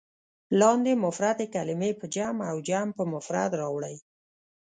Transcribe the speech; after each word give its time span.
لاندې 0.59 0.93
مفردې 1.05 1.47
کلمې 1.55 1.91
په 1.99 2.05
جمع 2.15 2.45
او 2.51 2.57
جمع 2.67 2.91
په 2.97 3.03
مفرد 3.13 3.51
راوړئ. 3.61 3.95